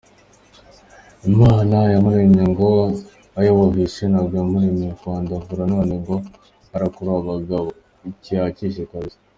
Imana 1.29 1.77
yamuremye 1.93 2.43
ngo 2.51 2.69
ayubahishe 3.39 4.03
,ntabwo 4.07 4.33
yamuremeye 4.39 4.93
kwandavura, 4.99 5.63
none 5.73 5.93
ngo 6.01 6.15
arakurura 6.75 7.17
abagabo!!? 7.19 7.69
Icyo 8.09 8.31
yakishe 8.39 8.81
kabisa. 8.91 9.19